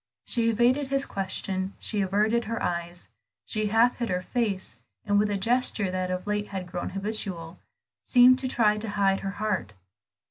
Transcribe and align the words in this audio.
She 0.25 0.49
evaded 0.49 0.87
his 0.87 1.05
question, 1.05 1.75
she 1.77 2.01
averted 2.01 2.45
her 2.45 2.59
eyes, 2.63 3.07
she 3.45 3.67
half 3.67 3.97
hid 3.97 4.09
her 4.09 4.23
face, 4.23 4.79
and 5.05 5.19
with 5.19 5.29
a 5.29 5.37
gesture 5.37 5.91
that 5.91 6.09
of 6.09 6.25
late 6.25 6.47
had 6.47 6.65
grown 6.65 6.89
habitual, 6.97 7.59
seemed 8.01 8.39
to 8.39 8.47
try 8.47 8.79
to 8.79 8.89
hide 8.89 9.19
her 9.19 9.29
heart. 9.37 9.73